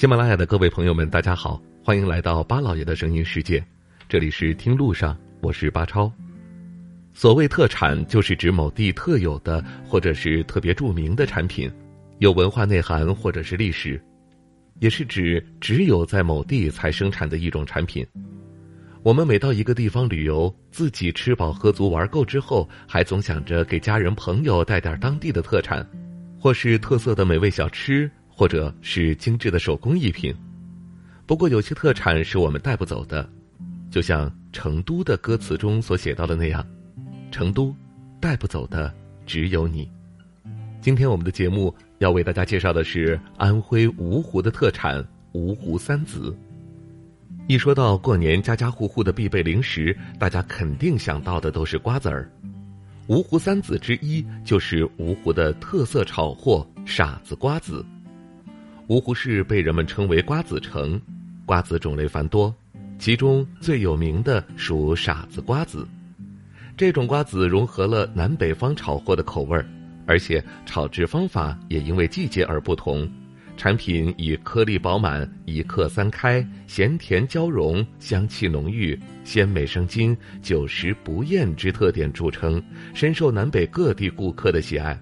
[0.00, 3.62] 喜马拉雅的各位朋友们，大家好，欢迎来到巴老爷的声音世界。
[4.08, 6.10] 这里是听路上，我是巴超。
[7.12, 11.70] 所谓特产，就是指某地特有的或者是特别著名的产品，
[12.16, 14.02] 有文化内涵或者是历史，
[14.78, 18.02] 也是指只有在某地才生产的一种产品。
[19.02, 25.86] 我们每到一个地方旅游，自己吃饱喝足玩够之后，还总想着给家人朋友带点当地的特产，
[26.38, 30.34] 或是特色的美味小吃，或者是精致的手工艺品。
[31.26, 33.28] 不过有些特产是我们带不走的，
[33.90, 36.66] 就像《成都》的歌词中所写到的那样
[37.30, 37.76] ：“成都，
[38.18, 38.90] 带不走的
[39.26, 39.86] 只有你。”
[40.80, 46.34] 今天我们的节目要为大家介绍的是安徽芜湖的特产芜湖三子。
[47.46, 52.26] 一说到过年家家户户的必备零食，大家肯定想到的都是瓜子儿。
[53.08, 57.84] 芜湖三子之一就是芜湖的特色炒货傻子瓜子。
[58.90, 61.00] 芜湖市被人们称为瓜子城，
[61.46, 62.52] 瓜子种类繁多，
[62.98, 65.86] 其中最有名的属傻子瓜子。
[66.76, 69.64] 这种瓜子融合了南北方炒货的口味儿，
[70.06, 73.08] 而且炒制方法也因为季节而不同。
[73.56, 82.60] 产品以颗粒饱满、一克三开、咸甜交融、香气浓郁、鲜美生津、久食不厌之特点著称，
[82.92, 85.00] 深受南北各地顾客的喜爱。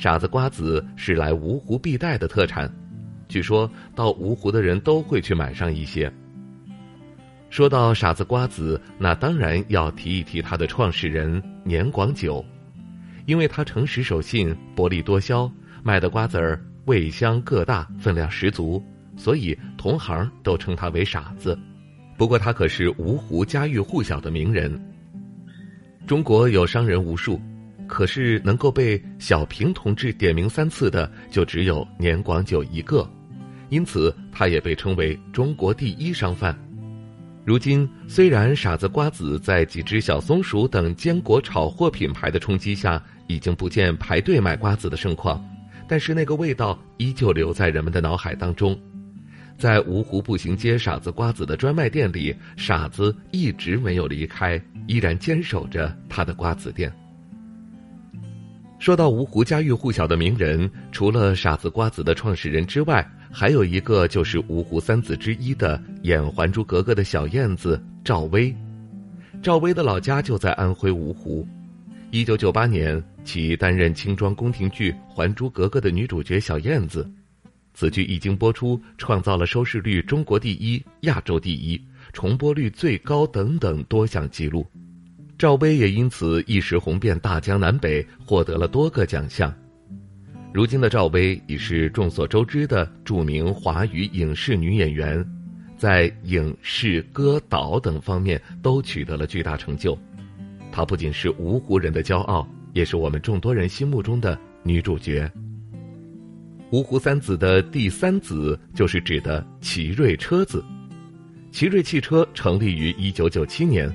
[0.00, 2.72] 傻子瓜子是来芜湖必带的特产，
[3.26, 6.08] 据说到芜湖的人都会去买上一些。
[7.50, 12.44] 说到傻子瓜子，那当然要提一提它的创始人年广久，
[13.26, 15.50] 因为他诚实守信、薄利多销，
[15.82, 16.64] 卖的瓜子儿。
[16.84, 18.80] 味香个大，分量十足，
[19.16, 21.58] 所以同行都称他为傻子。
[22.16, 24.80] 不过他可是芜湖家喻户晓的名人。
[26.06, 27.38] 中国有商人无数，
[27.88, 33.10] 可是能够被小平同志点名三次的，就只有年广久一个，
[33.70, 36.56] 因此他也被称为中国第一商贩。
[37.44, 45.42] 如今，虽然傻子瓜子在几只小松鼠等坚果炒货品牌的冲击下，已经不见排队买瓜子的盛况。
[45.88, 48.78] 但是那个味道依旧留在人们的脑海当中，
[49.56, 56.92] 在芜湖步行街傻子瓜子的专卖店里，傻子一直没有离开，依然坚守着他的瓜子店。
[58.78, 68.54] 说到芜湖家喻户晓的名人，除了傻子瓜子的创始人之外，还有一个就是芜湖三子之一的演《还珠格格》的小燕子赵薇。
[69.42, 71.46] 赵薇的老家就在安徽芜湖。
[72.12, 77.08] 一九九八年，其担任轻装宫廷剧《还珠格格》的女主角小燕子。
[77.74, 81.80] 此剧一经播出，创造了收视率中国第一、亚洲第一、
[82.12, 84.64] 重播率最高等等多项纪录。
[85.38, 89.54] 赵薇也因此一时红遍大江南北，获得了多个奖项。
[90.52, 95.24] 如今的赵薇已是众所周知的著名华语影视女演员，
[95.76, 99.96] 在影视、歌、导等方面都取得了巨大成就。
[100.72, 105.30] 她不仅是芜湖人的骄傲，也是我们众多人心目中的女主角。
[106.72, 110.64] 芜湖三子的第三子就是指的奇瑞车子。
[111.52, 113.88] 奇瑞汽车成立于一九九七年，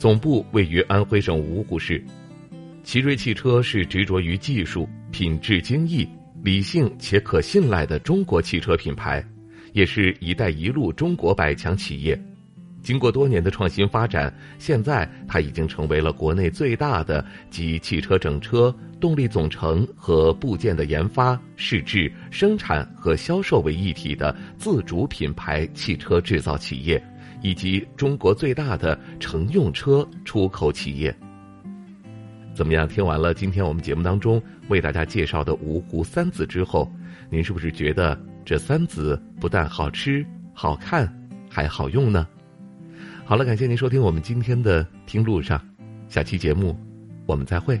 [0.00, 2.02] 总部位于安徽省芜湖市。
[2.82, 6.08] 奇瑞汽车是执着于技术、品质精益、
[6.42, 9.22] 理性且可信赖的中国汽车品牌，
[9.74, 12.18] 也是一带一路中国百强企业。
[12.80, 26.98] 经过多年的创新发展，现在它已经成为了国内最大的集汽车整车、动力总成和部件的研发、试制、生产和销售为一体的自主品牌汽车制造企业，
[27.40, 31.14] 以及中国最大的乘用车出口企业。
[32.52, 32.86] 怎么样？
[32.86, 36.90] 听完了今天我们节目当中为大家介绍的芜湖三子之后，
[37.30, 41.10] 您是不是觉得这三子不但好吃、好看，
[41.48, 42.26] 还好用呢？
[43.24, 45.60] 好了，感谢您收听我们今天的听路上，
[46.08, 46.78] 下期节目
[47.24, 47.80] 我们再会。